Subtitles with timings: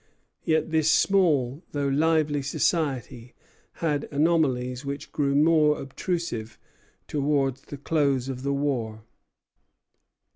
[0.43, 3.35] Yet this small though lively society
[3.73, 6.57] had anomalies which grew more obtrusive
[7.07, 9.03] towards the close of the war.